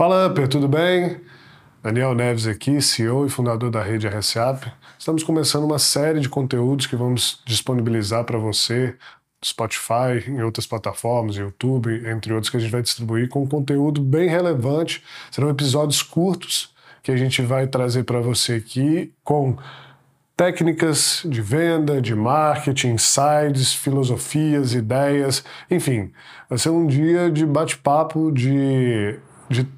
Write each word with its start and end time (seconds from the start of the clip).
Fala, 0.00 0.28
Upper, 0.28 0.48
tudo 0.48 0.66
bem? 0.66 1.20
Daniel 1.82 2.14
Neves 2.14 2.46
aqui, 2.46 2.80
CEO 2.80 3.26
e 3.26 3.28
fundador 3.28 3.70
da 3.70 3.82
rede 3.82 4.08
RSAP. 4.08 4.72
Estamos 4.98 5.22
começando 5.22 5.64
uma 5.64 5.78
série 5.78 6.20
de 6.20 6.26
conteúdos 6.26 6.86
que 6.86 6.96
vamos 6.96 7.42
disponibilizar 7.44 8.24
para 8.24 8.38
você 8.38 8.96
no 9.42 9.46
Spotify, 9.46 10.26
em 10.26 10.40
outras 10.40 10.66
plataformas, 10.66 11.36
YouTube, 11.36 12.08
entre 12.08 12.32
outros 12.32 12.48
que 12.48 12.56
a 12.56 12.60
gente 12.60 12.70
vai 12.70 12.80
distribuir 12.80 13.28
com 13.28 13.46
conteúdo 13.46 14.00
bem 14.00 14.26
relevante. 14.26 15.04
Serão 15.30 15.50
episódios 15.50 16.02
curtos 16.02 16.74
que 17.02 17.12
a 17.12 17.16
gente 17.18 17.42
vai 17.42 17.66
trazer 17.66 18.04
para 18.04 18.20
você 18.20 18.54
aqui 18.54 19.12
com 19.22 19.58
técnicas 20.34 21.20
de 21.26 21.42
venda, 21.42 22.00
de 22.00 22.14
marketing, 22.14 22.92
insights, 22.92 23.74
filosofias, 23.74 24.72
ideias, 24.72 25.44
enfim, 25.70 26.10
vai 26.48 26.58
ser 26.58 26.70
um 26.70 26.86
dia 26.86 27.30
de 27.30 27.44
bate-papo, 27.44 28.32
de, 28.32 29.18
de 29.50 29.68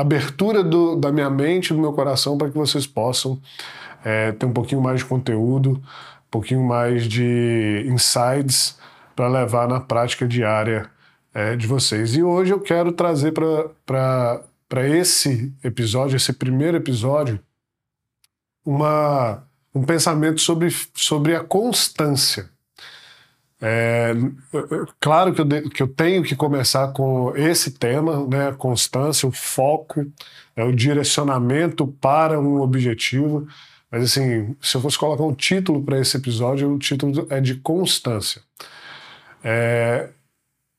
abertura 0.00 0.62
do, 0.62 0.96
da 0.96 1.10
minha 1.10 1.30
mente, 1.30 1.72
do 1.72 1.80
meu 1.80 1.92
coração, 1.92 2.36
para 2.36 2.48
que 2.48 2.56
vocês 2.56 2.86
possam 2.86 3.40
é, 4.04 4.32
ter 4.32 4.46
um 4.46 4.52
pouquinho 4.52 4.80
mais 4.80 5.00
de 5.00 5.04
conteúdo, 5.04 5.70
um 5.70 6.30
pouquinho 6.30 6.62
mais 6.62 7.06
de 7.06 7.84
insights 7.86 8.78
para 9.14 9.28
levar 9.28 9.66
na 9.66 9.80
prática 9.80 10.26
diária 10.26 10.90
é, 11.32 11.56
de 11.56 11.66
vocês. 11.66 12.14
E 12.14 12.22
hoje 12.22 12.52
eu 12.52 12.60
quero 12.60 12.92
trazer 12.92 13.32
para 13.32 14.88
esse 14.88 15.52
episódio, 15.64 16.16
esse 16.16 16.32
primeiro 16.32 16.76
episódio, 16.76 17.40
uma, 18.64 19.44
um 19.74 19.82
pensamento 19.82 20.40
sobre, 20.40 20.68
sobre 20.94 21.34
a 21.34 21.42
constância. 21.42 22.50
É, 23.60 24.12
claro 25.00 25.32
que 25.32 25.40
eu, 25.40 25.70
que 25.70 25.82
eu 25.82 25.88
tenho 25.88 26.22
que 26.22 26.36
começar 26.36 26.88
com 26.88 27.34
esse 27.36 27.70
tema, 27.72 28.26
né, 28.26 28.52
constância, 28.52 29.26
o 29.28 29.32
foco, 29.32 30.06
é, 30.54 30.62
o 30.64 30.72
direcionamento 30.72 31.86
para 31.86 32.38
um 32.38 32.60
objetivo. 32.60 33.46
Mas 33.90 34.04
assim, 34.04 34.54
se 34.60 34.76
eu 34.76 34.80
fosse 34.80 34.98
colocar 34.98 35.22
um 35.22 35.34
título 35.34 35.82
para 35.82 35.98
esse 35.98 36.16
episódio, 36.16 36.72
o 36.74 36.78
título 36.78 37.26
é 37.30 37.40
de 37.40 37.54
constância. 37.56 38.42
É, 39.42 40.10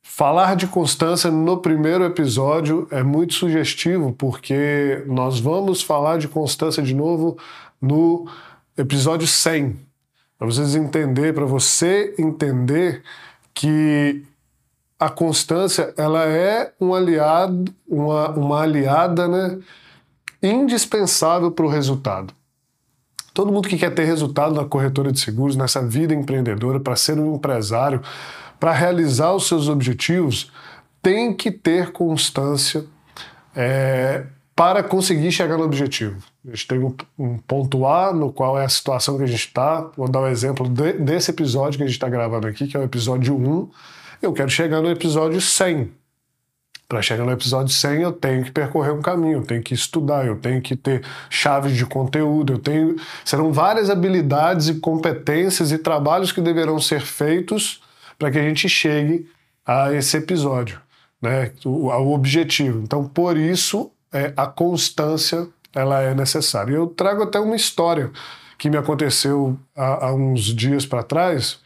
falar 0.03 0.55
de 0.55 0.67
constância 0.67 1.31
no 1.31 1.57
primeiro 1.57 2.03
episódio 2.03 2.87
é 2.91 3.01
muito 3.01 3.33
sugestivo, 3.33 4.13
porque 4.13 5.03
nós 5.07 5.39
vamos 5.39 5.81
falar 5.81 6.17
de 6.17 6.27
constância 6.27 6.83
de 6.83 6.93
novo 6.93 7.37
no 7.81 8.29
episódio 8.77 9.27
100, 9.27 9.86
para 10.37 10.47
vocês 10.47 10.75
entender, 10.75 11.33
para 11.33 11.45
você 11.45 12.13
entender 12.17 13.01
que 13.53 14.23
a 14.99 15.09
constância 15.09 15.93
ela 15.97 16.25
é 16.25 16.73
um 16.79 16.93
aliado, 16.93 17.73
uma, 17.87 18.29
uma 18.31 18.61
aliada, 18.61 19.27
né, 19.27 19.59
indispensável 20.41 21.51
para 21.51 21.65
o 21.65 21.69
resultado. 21.69 22.33
Todo 23.33 23.51
mundo 23.51 23.67
que 23.67 23.77
quer 23.77 23.93
ter 23.93 24.05
resultado 24.05 24.55
na 24.55 24.65
corretora 24.65 25.11
de 25.11 25.19
seguros, 25.19 25.55
nessa 25.55 25.81
vida 25.81 26.13
empreendedora, 26.13 26.79
para 26.79 26.95
ser 26.95 27.19
um 27.19 27.35
empresário, 27.35 28.01
para 28.59 28.71
realizar 28.71 29.33
os 29.33 29.47
seus 29.47 29.69
objetivos, 29.69 30.51
tem 31.01 31.33
que 31.33 31.51
ter 31.51 31.91
constância 31.91 32.85
é, 33.55 34.25
para 34.57 34.81
conseguir 34.81 35.31
chegar 35.31 35.55
no 35.55 35.63
objetivo. 35.63 36.17
A 36.43 36.49
gente 36.49 36.67
tem 36.67 36.79
um, 36.79 36.95
um, 37.19 37.37
ponto 37.37 37.85
A, 37.85 38.11
no 38.11 38.33
qual 38.33 38.59
é 38.59 38.65
a 38.65 38.69
situação 38.69 39.15
que 39.15 39.23
a 39.23 39.27
gente 39.27 39.45
está. 39.45 39.91
Vou 39.95 40.09
dar 40.09 40.21
um 40.21 40.27
exemplo 40.27 40.67
de, 40.67 40.93
desse 40.93 41.29
episódio 41.29 41.77
que 41.77 41.83
a 41.83 41.85
gente 41.85 41.95
está 41.95 42.09
gravando 42.09 42.47
aqui, 42.47 42.65
que 42.65 42.75
é 42.75 42.79
o 42.79 42.83
episódio 42.83 43.37
1. 43.37 43.69
Eu 44.19 44.33
quero 44.33 44.49
chegar 44.49 44.81
no 44.81 44.89
episódio 44.89 45.39
100. 45.39 45.91
Para 46.89 47.03
chegar 47.03 47.23
no 47.23 47.31
episódio 47.31 47.71
100, 47.71 48.01
eu 48.01 48.11
tenho 48.11 48.45
que 48.45 48.51
percorrer 48.51 48.93
um 48.93 49.01
caminho, 49.01 49.39
eu 49.39 49.43
tenho 49.43 49.61
que 49.61 49.75
estudar, 49.75 50.25
eu 50.25 50.37
tenho 50.37 50.59
que 50.59 50.75
ter 50.75 51.05
chaves 51.29 51.77
de 51.77 51.85
conteúdo, 51.85 52.53
eu 52.53 52.57
tenho. 52.57 52.95
Serão 53.23 53.53
várias 53.53 53.91
habilidades 53.91 54.69
e 54.69 54.79
competências 54.79 55.71
e 55.71 55.77
trabalhos 55.77 56.31
que 56.31 56.41
deverão 56.41 56.79
ser 56.79 57.01
feitos 57.01 57.83
para 58.17 58.31
que 58.31 58.39
a 58.39 58.41
gente 58.41 58.67
chegue 58.67 59.29
a 59.63 59.93
esse 59.93 60.17
episódio, 60.17 60.81
né? 61.21 61.51
O, 61.63 62.11
objetivo. 62.11 62.81
Então, 62.81 63.07
por 63.07 63.37
isso, 63.37 63.91
é, 64.11 64.33
a 64.35 64.47
constância 64.47 65.47
ela 65.73 66.01
é 66.01 66.13
necessária. 66.13 66.73
Eu 66.73 66.87
trago 66.87 67.23
até 67.23 67.39
uma 67.39 67.55
história 67.55 68.11
que 68.57 68.69
me 68.69 68.77
aconteceu 68.77 69.57
há, 69.75 70.07
há 70.07 70.13
uns 70.13 70.43
dias 70.43 70.85
para 70.85 71.03
trás, 71.03 71.59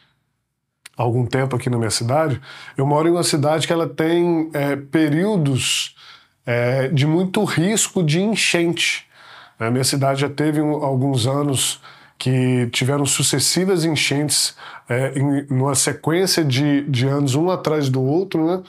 algum 0.96 1.24
tempo 1.24 1.56
aqui 1.56 1.70
na 1.70 1.78
minha 1.78 1.90
cidade. 1.90 2.40
Eu 2.76 2.86
moro 2.86 3.08
em 3.08 3.12
uma 3.12 3.22
cidade 3.22 3.66
que 3.66 3.72
ela 3.72 3.88
tem 3.88 4.50
é, 4.52 4.76
períodos 4.76 5.96
é, 6.44 6.88
de 6.88 7.06
muito 7.06 7.42
risco 7.44 8.02
de 8.02 8.20
enchente. 8.20 9.06
A 9.58 9.70
minha 9.70 9.84
cidade 9.84 10.20
já 10.20 10.28
teve 10.28 10.60
um, 10.60 10.84
alguns 10.84 11.26
anos 11.26 11.80
que 12.18 12.68
tiveram 12.72 13.04
sucessivas 13.06 13.84
enchentes 13.84 14.54
é, 14.88 15.18
em 15.18 15.46
numa 15.50 15.74
sequência 15.74 16.44
de, 16.44 16.82
de 16.82 17.06
anos 17.06 17.34
um 17.34 17.50
atrás 17.50 17.88
do 17.88 18.02
outro, 18.02 18.46
né? 18.46 18.62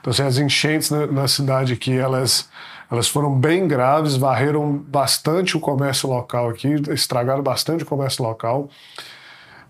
Então, 0.00 0.10
assim, 0.12 0.22
as 0.22 0.38
enchentes 0.38 0.90
na, 0.90 1.06
na 1.06 1.28
cidade 1.28 1.72
aqui, 1.72 1.96
elas 1.96 2.48
elas 2.92 3.08
foram 3.08 3.34
bem 3.34 3.66
graves, 3.66 4.16
varreram 4.16 4.76
bastante 4.76 5.56
o 5.56 5.60
comércio 5.60 6.06
local 6.10 6.50
aqui, 6.50 6.74
estragaram 6.90 7.42
bastante 7.42 7.84
o 7.84 7.86
comércio 7.86 8.22
local. 8.22 8.68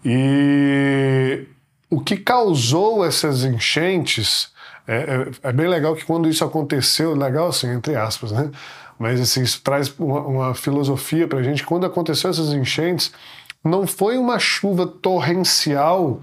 E 0.04 1.46
o 1.88 2.00
que 2.00 2.16
causou 2.16 3.06
essas 3.06 3.44
enchentes 3.44 4.50
é, 4.88 4.96
é, 4.96 5.48
é, 5.50 5.52
bem 5.52 5.68
legal 5.68 5.94
que 5.94 6.04
quando 6.04 6.28
isso 6.28 6.44
aconteceu, 6.44 7.14
legal 7.14 7.46
assim, 7.46 7.68
entre 7.68 7.94
aspas, 7.94 8.32
né? 8.32 8.50
Mas 8.98 9.20
assim, 9.20 9.44
isso 9.44 9.62
traz 9.62 9.96
uma, 10.00 10.20
uma 10.22 10.54
filosofia 10.56 11.28
para 11.28 11.38
a 11.38 11.42
gente. 11.44 11.64
Quando 11.64 11.86
aconteceu 11.86 12.28
essas 12.28 12.52
enchentes, 12.52 13.12
não 13.62 13.86
foi 13.86 14.18
uma 14.18 14.40
chuva 14.40 14.84
torrencial 14.84 16.20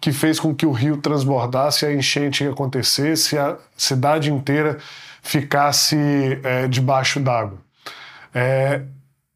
que 0.00 0.12
fez 0.12 0.40
com 0.40 0.54
que 0.54 0.64
o 0.64 0.72
rio 0.72 0.96
transbordasse, 0.96 1.84
a 1.84 1.92
enchente 1.92 2.46
acontecesse, 2.46 3.36
a 3.36 3.58
cidade 3.76 4.32
inteira 4.32 4.78
ficasse 5.22 5.96
é, 6.42 6.66
debaixo 6.66 7.20
d'água. 7.20 7.58
É, 8.34 8.82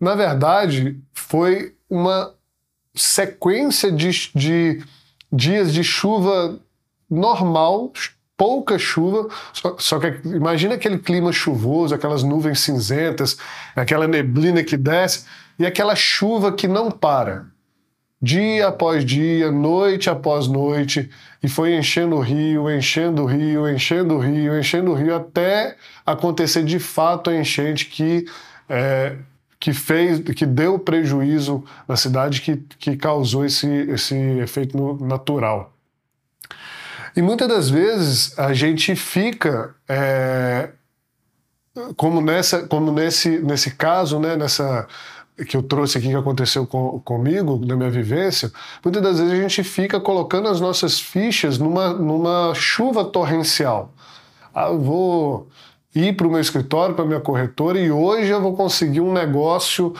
na 0.01 0.15
verdade, 0.15 0.99
foi 1.13 1.75
uma 1.89 2.33
sequência 2.95 3.93
de, 3.93 4.31
de 4.35 4.83
dias 5.31 5.73
de 5.73 5.85
chuva 5.85 6.59
normal, 7.11 7.93
pouca 8.37 8.79
chuva, 8.79 9.29
só, 9.53 9.77
só, 9.79 9.99
que 9.99 10.27
imagina 10.29 10.75
aquele 10.75 10.99
clima 10.99 11.33
chuvoso, 11.33 11.95
aquelas 11.95 12.23
nuvens 12.23 12.61
cinzentas, 12.61 13.37
aquela 13.77 14.09
neblina 14.09 14.65
que 14.65 14.77
desce 14.77 15.27
e 15.59 15.67
aquela 15.67 15.95
chuva 15.95 16.53
que 16.53 16.67
não 16.67 16.91
para 16.91 17.54
dia 18.25 18.69
após 18.69 19.05
dia, 19.05 19.53
noite 19.53 20.09
após 20.09 20.49
noite, 20.49 21.11
e 21.43 21.49
foi 21.49 21.77
enchendo 21.77 22.17
o 22.17 22.21
rio, 22.21 22.71
enchendo 22.71 23.23
o 23.23 23.27
rio, 23.27 23.69
enchendo 23.69 24.15
o 24.15 24.19
rio, 24.19 24.59
enchendo 24.59 24.93
o 24.93 24.95
rio, 24.95 25.15
até 25.15 25.77
acontecer 26.07 26.65
de 26.65 26.79
fato 26.79 27.29
a 27.29 27.37
enchente 27.37 27.85
que, 27.87 28.25
é, 28.67 29.17
que 29.61 29.75
fez, 29.75 30.21
que 30.21 30.47
deu 30.47 30.79
prejuízo 30.79 31.63
na 31.87 31.97
cidade, 31.97 32.41
que, 32.41 32.57
que 32.79 32.97
causou 32.97 33.45
esse, 33.45 33.69
esse 33.69 34.17
efeito 34.39 34.99
natural. 35.05 35.75
E 37.15 37.21
muitas 37.21 37.47
das 37.47 37.69
vezes 37.69 38.37
a 38.39 38.55
gente 38.55 38.97
fica, 38.97 39.75
é, 39.87 40.71
como, 41.95 42.23
nessa, 42.23 42.67
como 42.67 42.91
nesse, 42.91 43.39
nesse 43.39 43.73
caso, 43.73 44.19
né, 44.19 44.35
nessa 44.35 44.89
que 45.49 45.57
eu 45.57 45.63
trouxe 45.63 45.99
aqui 45.99 46.09
que 46.09 46.15
aconteceu 46.15 46.67
com, 46.67 47.01
comigo, 47.01 47.61
na 47.65 47.75
minha 47.75 47.91
vivência, 47.91 48.53
muitas 48.85 49.03
das 49.03 49.19
vezes 49.19 49.33
a 49.33 49.43
gente 49.43 49.65
fica 49.65 49.99
colocando 49.99 50.49
as 50.49 50.61
nossas 50.61 51.01
fichas 51.01 51.59
numa, 51.59 51.93
numa 51.93 52.55
chuva 52.55 53.05
torrencial. 53.05 53.93
Ah, 54.55 54.69
eu 54.69 54.79
vou 54.79 55.49
ir 55.95 56.17
para 56.17 56.27
o 56.27 56.31
meu 56.31 56.41
escritório, 56.41 56.95
para 56.95 57.05
minha 57.05 57.21
corretora, 57.21 57.79
e 57.79 57.91
hoje 57.91 58.31
eu 58.31 58.41
vou 58.41 58.55
conseguir 58.55 59.01
um 59.01 59.13
negócio 59.13 59.93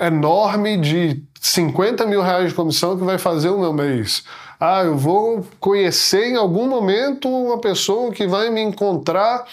enorme 0.00 0.76
de 0.78 1.22
50 1.40 2.06
mil 2.06 2.22
reais 2.22 2.48
de 2.48 2.54
comissão 2.54 2.96
que 2.96 3.04
vai 3.04 3.18
fazer 3.18 3.50
o 3.50 3.58
meu 3.58 3.72
mês. 3.72 4.24
Ah, 4.58 4.82
eu 4.82 4.96
vou 4.96 5.46
conhecer 5.60 6.26
em 6.26 6.36
algum 6.36 6.68
momento 6.68 7.28
uma 7.28 7.58
pessoa 7.60 8.10
que 8.10 8.26
vai 8.26 8.50
me 8.50 8.60
encontrar 8.60 9.44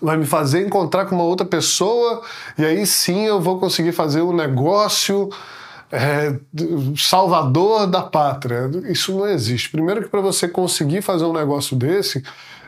vai 0.00 0.16
me 0.16 0.26
fazer 0.26 0.66
encontrar 0.66 1.06
com 1.06 1.14
uma 1.14 1.24
outra 1.24 1.46
pessoa 1.46 2.22
e 2.58 2.64
aí 2.64 2.86
sim 2.86 3.24
eu 3.24 3.40
vou 3.40 3.58
conseguir 3.58 3.92
fazer 3.92 4.22
um 4.22 4.34
negócio 4.34 5.30
é, 5.90 6.34
salvador 6.96 7.86
da 7.86 8.02
pátria. 8.02 8.70
Isso 8.88 9.16
não 9.16 9.28
existe. 9.28 9.70
Primeiro 9.70 10.02
que 10.02 10.08
para 10.08 10.20
você 10.20 10.48
conseguir 10.48 11.02
fazer 11.02 11.24
um 11.24 11.32
negócio 11.32 11.76
desse, 11.76 12.22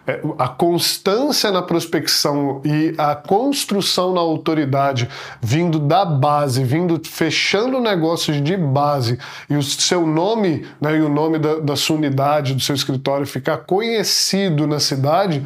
é, 0.07 0.21
a 0.39 0.47
constância 0.47 1.51
na 1.51 1.61
prospecção 1.61 2.63
e 2.65 2.95
a 2.97 3.17
construção 3.17 4.15
na 4.15 4.21
autoridade 4.21 5.09
vindo 5.43 5.81
da 5.81 6.05
base, 6.05 6.63
vindo 6.63 7.01
fechando 7.05 7.81
negócios 7.81 8.41
de 8.41 8.57
base 8.57 9.19
e 9.51 9.57
o 9.57 9.63
seu 9.63 10.07
nome 10.07 10.65
né, 10.81 10.97
e 10.97 11.01
o 11.01 11.09
nome 11.09 11.41
da, 11.41 11.59
da 11.59 11.75
sua 11.75 11.97
unidade, 11.97 12.55
do 12.55 12.61
seu 12.61 12.77
escritório 12.77 13.27
ficar 13.27 13.59
conhecido 13.59 14.65
na 14.65 14.79
cidade, 14.79 15.45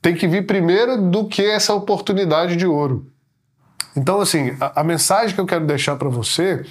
tem 0.00 0.14
que 0.14 0.28
vir 0.28 0.46
primeiro 0.46 1.00
do 1.00 1.26
que 1.26 1.42
essa 1.42 1.74
oportunidade 1.74 2.56
de 2.56 2.66
ouro. 2.66 3.06
Então, 3.96 4.20
assim, 4.20 4.56
a, 4.60 4.80
a 4.80 4.84
mensagem 4.84 5.34
que 5.34 5.40
eu 5.40 5.46
quero 5.46 5.66
deixar 5.66 5.96
para 5.96 6.08
você 6.08 6.64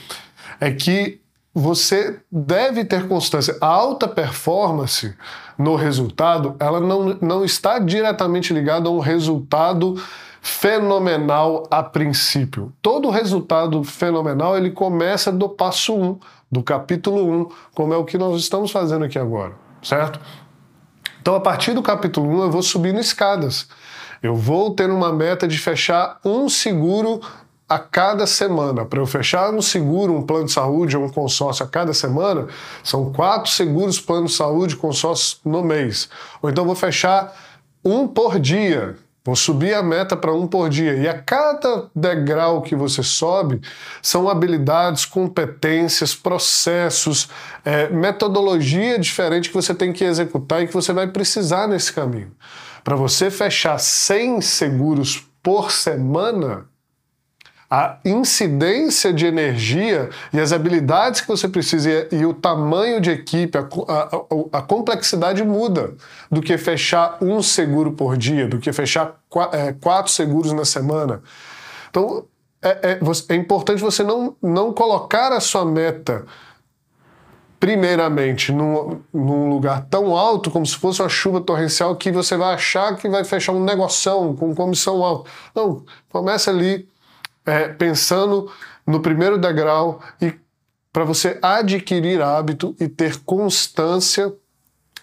é 0.59 0.71
que 0.71 1.19
você 1.53 2.19
deve 2.31 2.85
ter 2.85 3.07
constância. 3.07 3.57
A 3.59 3.65
alta 3.65 4.07
performance 4.07 5.15
no 5.57 5.75
resultado, 5.75 6.55
ela 6.59 6.79
não, 6.79 7.17
não 7.19 7.43
está 7.43 7.79
diretamente 7.79 8.53
ligada 8.53 8.87
a 8.87 8.91
um 8.91 8.99
resultado 8.99 9.95
fenomenal 10.39 11.67
a 11.69 11.81
princípio. 11.81 12.71
Todo 12.81 13.09
resultado 13.09 13.83
fenomenal 13.83 14.55
ele 14.55 14.69
começa 14.69 15.31
do 15.31 15.49
passo 15.49 15.95
1, 15.95 16.03
um, 16.03 16.19
do 16.49 16.61
capítulo 16.61 17.27
1, 17.27 17.33
um, 17.33 17.49
como 17.73 17.93
é 17.93 17.97
o 17.97 18.05
que 18.05 18.17
nós 18.17 18.39
estamos 18.39 18.71
fazendo 18.71 19.03
aqui 19.03 19.17
agora, 19.17 19.53
certo? 19.81 20.19
Então, 21.27 21.35
a 21.35 21.41
partir 21.41 21.73
do 21.73 21.83
capítulo 21.83 22.25
1, 22.25 22.37
um, 22.37 22.43
eu 22.43 22.49
vou 22.49 22.63
subindo 22.63 23.01
escadas. 23.01 23.67
Eu 24.23 24.33
vou 24.33 24.73
ter 24.73 24.89
uma 24.89 25.11
meta 25.11 25.45
de 25.45 25.57
fechar 25.57 26.21
um 26.23 26.47
seguro 26.47 27.19
a 27.67 27.77
cada 27.77 28.25
semana. 28.25 28.85
Para 28.85 29.01
eu 29.01 29.05
fechar 29.05 29.53
um 29.53 29.61
seguro, 29.61 30.13
um 30.13 30.21
plano 30.21 30.45
de 30.45 30.53
saúde 30.53 30.95
ou 30.95 31.03
um 31.03 31.09
consórcio 31.09 31.65
a 31.65 31.67
cada 31.67 31.93
semana, 31.93 32.47
são 32.81 33.11
quatro 33.11 33.51
seguros, 33.51 33.99
plano 33.99 34.27
de 34.27 34.31
saúde, 34.31 34.77
consórcio 34.77 35.39
no 35.43 35.61
mês. 35.61 36.07
Ou 36.41 36.49
então 36.49 36.63
vou 36.63 36.75
fechar 36.75 37.35
um 37.83 38.07
por 38.07 38.39
dia. 38.39 38.95
Vou 39.27 39.35
subir 39.35 39.73
a 39.73 39.83
meta 39.83 40.15
para 40.15 40.33
um 40.33 40.47
por 40.47 40.69
dia. 40.69 40.93
E 40.93 41.05
a 41.05 41.21
cada 41.21 41.89
degrau 41.93 42.61
que 42.61 42.73
você 42.73 43.03
sobe, 43.03 43.59
são 44.01 44.29
habilidades, 44.29 45.05
competências, 45.05 46.15
processos, 46.15 47.27
é, 47.65 47.89
metodologia 47.89 48.97
diferente 48.97 49.49
que 49.49 49.55
você 49.55 49.75
tem 49.75 49.91
que 49.91 50.05
executar 50.05 50.63
e 50.63 50.67
que 50.67 50.73
você 50.73 50.93
vai 50.93 51.07
precisar 51.07 51.67
nesse 51.67 51.91
caminho. 51.91 52.31
Para 52.85 52.95
você 52.95 53.29
fechar 53.29 53.77
100 53.77 54.39
seguros 54.39 55.27
por 55.43 55.73
semana, 55.73 56.65
a 57.69 57.97
incidência 58.05 59.11
de 59.11 59.25
energia 59.25 60.09
e 60.31 60.39
as 60.39 60.53
habilidades 60.53 61.19
que 61.19 61.27
você 61.27 61.49
precisa 61.49 62.07
e, 62.11 62.25
o 62.25 62.33
tamanho 62.33 63.01
de 63.01 63.11
equipe, 63.11 63.57
a, 63.57 63.61
a, 63.61 64.59
a, 64.59 64.61
complexidade 64.61 65.43
muda 65.43 65.93
do 66.31 66.41
que 66.41 66.57
fechar 66.57 67.17
um 67.21 67.41
seguro 67.41 67.91
por 67.91 68.15
dia, 68.15 68.47
do 68.47 68.57
que 68.57 68.71
fechar 68.71 69.19
é, 69.51 69.73
quatro 69.73 70.11
seguros 70.11 70.53
na 70.53 70.63
semana. 70.63 71.21
Então, 71.89 72.25
é, 72.61 72.69
é, 72.69 72.99
é 73.29 73.35
importante 73.35 73.81
você 73.81 74.01
não, 74.01 74.35
não 74.41 74.73
colocar 74.73 75.33
a 75.33 75.41
sua 75.41 75.65
meta 75.65 76.25
primeiramente 77.59 78.51
num, 78.51 79.01
num, 79.11 79.49
lugar 79.49 79.87
tão 79.89 80.15
alto 80.15 80.51
como 80.51 80.65
se 80.65 80.75
fosse 80.75 81.01
uma 81.01 81.09
chuva 81.09 81.41
torrencial 81.41 81.95
que 81.95 82.11
você 82.11 82.37
vai 82.37 82.53
achar 82.53 82.95
que 82.95 83.09
vai 83.09 83.23
fechar 83.23 83.51
um 83.51 83.63
negoção 83.63 84.35
com 84.35 84.55
comissão 84.55 85.03
alta. 85.03 85.29
Não, 85.55 85.83
começa 86.09 86.51
ali 86.51 86.87
é, 87.47 87.69
pensando 87.69 88.51
no 88.85 88.99
primeiro 88.99 89.37
degrau 89.37 90.01
e 90.21 90.33
para 90.93 91.03
você 91.03 91.39
adquirir 91.41 92.21
hábito 92.21 92.75
e 92.79 92.87
ter 92.87 93.19
constância 93.23 94.33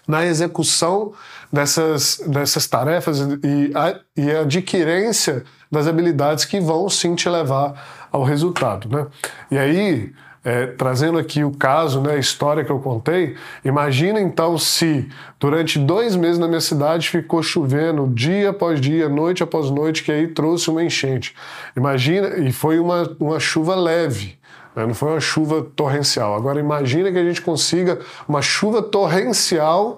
na 0.07 0.25
execução 0.25 1.13
dessas, 1.51 2.21
dessas 2.27 2.67
tarefas 2.67 3.19
e 3.19 3.71
e 4.15 4.31
a 4.31 4.41
adquirência 4.41 5.43
das 5.71 5.87
habilidades 5.87 6.45
que 6.45 6.59
vão 6.59 6.89
sim 6.89 7.15
te 7.15 7.27
levar 7.27 8.07
ao 8.11 8.23
resultado. 8.23 8.87
Né? 8.87 9.07
E 9.51 9.57
aí, 9.57 10.13
é, 10.45 10.67
trazendo 10.67 11.17
aqui 11.17 11.43
o 11.43 11.49
caso, 11.49 11.99
né, 11.99 12.13
a 12.13 12.17
história 12.19 12.63
que 12.63 12.71
eu 12.71 12.77
contei, 12.79 13.35
imagina 13.63 14.21
então 14.21 14.59
se 14.59 15.09
durante 15.39 15.79
dois 15.79 16.15
meses 16.15 16.37
na 16.37 16.47
minha 16.47 16.61
cidade 16.61 17.09
ficou 17.09 17.41
chovendo 17.41 18.07
dia 18.13 18.51
após 18.51 18.79
dia, 18.79 19.09
noite 19.09 19.41
após 19.41 19.71
noite, 19.71 20.03
que 20.03 20.11
aí 20.11 20.27
trouxe 20.27 20.69
uma 20.69 20.83
enchente. 20.83 21.35
Imagina, 21.75 22.37
e 22.37 22.51
foi 22.51 22.77
uma, 22.77 23.11
uma 23.19 23.39
chuva 23.39 23.73
leve, 23.73 24.37
né, 24.75 24.85
não 24.85 24.93
foi 24.93 25.13
uma 25.13 25.19
chuva 25.19 25.65
torrencial. 25.75 26.35
Agora 26.35 26.59
imagina 26.59 27.11
que 27.11 27.17
a 27.17 27.23
gente 27.23 27.41
consiga 27.41 27.99
uma 28.27 28.43
chuva 28.43 28.83
torrencial 28.83 29.97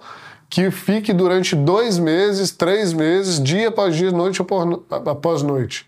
que 0.50 0.72
fique 0.72 1.12
durante 1.12 1.58
dois 1.58 2.00
meses, 2.00 2.52
três 2.52 2.94
meses, 2.94 3.44
dia 3.44 3.68
após 3.68 3.94
dia, 3.98 4.12
noite 4.12 4.42
após 4.42 5.44
noite. 5.44 5.86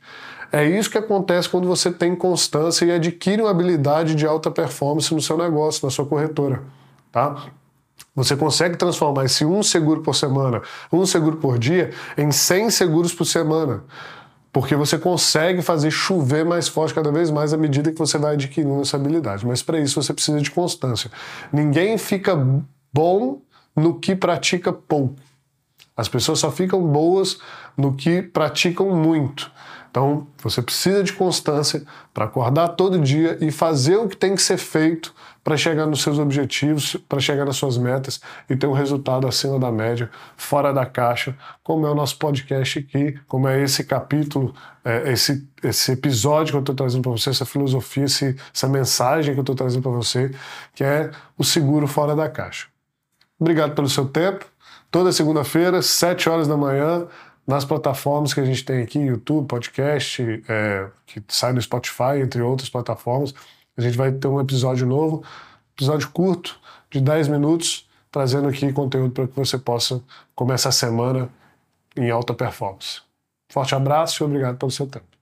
É 0.51 0.67
isso 0.67 0.89
que 0.89 0.97
acontece 0.97 1.47
quando 1.47 1.67
você 1.67 1.91
tem 1.91 2.15
constância 2.15 2.85
e 2.85 2.91
adquire 2.91 3.41
uma 3.41 3.51
habilidade 3.51 4.15
de 4.15 4.25
alta 4.25 4.49
performance 4.49 5.13
no 5.13 5.21
seu 5.21 5.37
negócio, 5.37 5.85
na 5.85 5.91
sua 5.91 6.05
corretora. 6.05 6.63
Tá? 7.11 7.45
Você 8.15 8.35
consegue 8.35 8.75
transformar 8.75 9.25
esse 9.25 9.45
um 9.45 9.61
seguro 9.61 10.01
por 10.01 10.15
semana, 10.15 10.61
um 10.91 11.05
seguro 11.05 11.37
por 11.37 11.59
dia, 11.59 11.91
em 12.17 12.31
100 12.31 12.71
seguros 12.71 13.13
por 13.13 13.25
semana. 13.25 13.83
Porque 14.51 14.75
você 14.75 14.97
consegue 14.97 15.61
fazer 15.61 15.91
chover 15.91 16.43
mais 16.43 16.67
forte 16.67 16.93
cada 16.93 17.11
vez 17.11 17.29
mais 17.29 17.53
à 17.53 17.57
medida 17.57 17.91
que 17.91 17.99
você 17.99 18.17
vai 18.17 18.33
adquirindo 18.33 18.81
essa 18.81 18.97
habilidade. 18.97 19.45
Mas 19.45 19.61
para 19.61 19.79
isso 19.79 20.01
você 20.01 20.11
precisa 20.11 20.41
de 20.41 20.49
constância. 20.49 21.11
Ninguém 21.53 21.97
fica 21.99 22.35
bom 22.91 23.41
no 23.75 23.99
que 23.99 24.15
pratica 24.15 24.73
pouco. 24.73 25.15
As 25.95 26.07
pessoas 26.07 26.39
só 26.39 26.51
ficam 26.51 26.81
boas 26.81 27.37
no 27.77 27.93
que 27.93 28.21
praticam 28.23 28.95
muito. 28.95 29.51
Então, 29.89 30.27
você 30.43 30.61
precisa 30.61 31.03
de 31.03 31.13
constância 31.13 31.83
para 32.13 32.25
acordar 32.25 32.69
todo 32.69 32.99
dia 32.99 33.37
e 33.41 33.51
fazer 33.51 33.97
o 33.97 34.07
que 34.07 34.15
tem 34.15 34.35
que 34.35 34.41
ser 34.41 34.57
feito 34.57 35.13
para 35.43 35.57
chegar 35.57 35.87
nos 35.87 36.01
seus 36.01 36.19
objetivos, 36.19 36.95
para 37.07 37.19
chegar 37.19 37.45
nas 37.45 37.55
suas 37.55 37.77
metas 37.77 38.21
e 38.49 38.55
ter 38.55 38.67
um 38.67 38.73
resultado 38.73 39.27
acima 39.27 39.57
da 39.57 39.71
média, 39.71 40.09
fora 40.37 40.71
da 40.71 40.85
caixa, 40.85 41.35
como 41.63 41.87
é 41.87 41.91
o 41.91 41.95
nosso 41.95 42.17
podcast 42.19 42.79
aqui, 42.79 43.17
como 43.27 43.47
é 43.47 43.63
esse 43.63 43.83
capítulo, 43.83 44.53
é, 44.85 45.11
esse, 45.11 45.47
esse 45.63 45.91
episódio 45.93 46.51
que 46.51 46.57
eu 46.57 46.61
estou 46.61 46.75
trazendo 46.75 47.01
para 47.01 47.11
você, 47.11 47.31
essa 47.31 47.45
filosofia, 47.45 48.03
esse, 48.03 48.35
essa 48.53 48.67
mensagem 48.67 49.33
que 49.33 49.39
eu 49.39 49.43
estou 49.43 49.55
trazendo 49.55 49.81
para 49.81 49.91
você, 49.91 50.31
que 50.75 50.83
é 50.83 51.09
o 51.37 51.43
seguro 51.43 51.87
fora 51.87 52.15
da 52.15 52.29
caixa. 52.29 52.67
Obrigado 53.39 53.73
pelo 53.73 53.89
seu 53.89 54.05
tempo. 54.05 54.45
Toda 54.91 55.11
segunda-feira, 55.11 55.81
7 55.81 56.29
horas 56.29 56.47
da 56.47 56.57
manhã, 56.57 57.07
nas 57.49 57.65
plataformas 57.65 58.31
que 58.31 58.39
a 58.39 58.45
gente 58.45 58.63
tem 58.63 58.83
aqui, 58.83 58.99
YouTube, 58.99 59.47
podcast, 59.47 60.21
é, 60.47 60.87
que 61.07 61.19
sai 61.27 61.51
no 61.51 61.59
Spotify, 61.59 62.21
entre 62.23 62.43
outras 62.43 62.69
plataformas. 62.69 63.33
A 63.75 63.81
gente 63.81 63.97
vai 63.97 64.11
ter 64.11 64.27
um 64.27 64.39
episódio 64.39 64.85
novo, 64.85 65.23
episódio 65.75 66.11
curto, 66.11 66.59
de 66.91 67.01
10 67.01 67.27
minutos, 67.27 67.89
trazendo 68.11 68.47
aqui 68.47 68.71
conteúdo 68.71 69.13
para 69.13 69.27
que 69.27 69.35
você 69.35 69.57
possa 69.57 69.99
começar 70.35 70.69
a 70.69 70.71
semana 70.71 71.27
em 71.97 72.11
alta 72.11 72.35
performance. 72.35 73.01
Forte 73.51 73.73
abraço 73.73 74.21
e 74.21 74.25
obrigado 74.25 74.55
pelo 74.55 74.69
seu 74.69 74.85
tempo. 74.85 75.18